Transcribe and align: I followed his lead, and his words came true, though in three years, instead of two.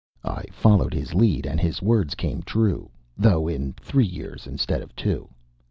I 0.25 0.45
followed 0.51 0.95
his 0.95 1.13
lead, 1.13 1.45
and 1.45 1.59
his 1.61 1.79
words 1.79 2.15
came 2.15 2.41
true, 2.41 2.89
though 3.19 3.47
in 3.47 3.73
three 3.73 4.03
years, 4.07 4.47
instead 4.47 4.81
of 4.81 4.95
two. 4.95 5.29